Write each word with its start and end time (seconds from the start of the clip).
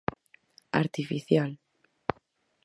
Artificial. 0.81 1.51